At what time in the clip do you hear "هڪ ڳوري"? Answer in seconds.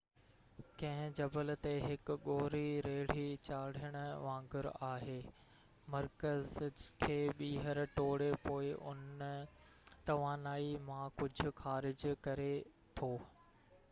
1.81-2.61